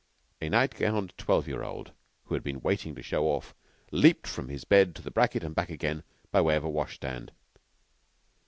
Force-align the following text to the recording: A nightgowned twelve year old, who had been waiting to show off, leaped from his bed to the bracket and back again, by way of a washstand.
A 0.41 0.49
nightgowned 0.49 1.13
twelve 1.15 1.47
year 1.47 1.61
old, 1.61 1.91
who 2.23 2.33
had 2.33 2.41
been 2.43 2.61
waiting 2.61 2.95
to 2.95 3.03
show 3.03 3.25
off, 3.27 3.53
leaped 3.91 4.25
from 4.25 4.49
his 4.49 4.63
bed 4.65 4.95
to 4.95 5.03
the 5.03 5.11
bracket 5.11 5.43
and 5.43 5.53
back 5.53 5.69
again, 5.69 6.01
by 6.31 6.41
way 6.41 6.55
of 6.55 6.63
a 6.63 6.69
washstand. 6.71 7.31